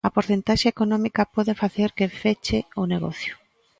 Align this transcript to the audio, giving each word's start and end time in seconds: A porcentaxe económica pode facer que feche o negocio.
A 0.07 0.13
porcentaxe 0.15 0.67
económica 0.73 1.29
pode 1.35 1.53
facer 1.61 1.89
que 1.97 2.13
feche 2.21 2.59
o 2.81 2.83
negocio. 2.93 3.33